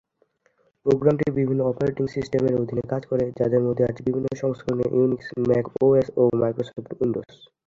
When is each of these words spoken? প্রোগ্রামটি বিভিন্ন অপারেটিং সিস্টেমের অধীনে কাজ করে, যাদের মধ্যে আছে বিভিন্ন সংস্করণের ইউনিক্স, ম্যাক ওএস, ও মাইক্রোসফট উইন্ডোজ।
প্রোগ্রামটি 0.85 1.25
বিভিন্ন 1.31 1.61
অপারেটিং 1.63 2.05
সিস্টেমের 2.07 2.59
অধীনে 2.61 2.83
কাজ 2.91 3.01
করে, 3.05 3.25
যাদের 3.39 3.61
মধ্যে 3.63 3.83
আছে 3.85 4.01
বিভিন্ন 4.07 4.27
সংস্করণের 4.41 4.89
ইউনিক্স, 4.93 5.27
ম্যাক 5.41 5.65
ওএস, 5.81 6.07
ও 6.17 6.33
মাইক্রোসফট 6.41 6.85
উইন্ডোজ। 6.93 7.29